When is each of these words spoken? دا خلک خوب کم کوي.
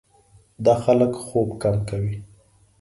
دا 0.65 0.73
خلک 0.83 1.11
خوب 1.27 1.49
کم 1.61 1.75
کوي. 1.89 2.15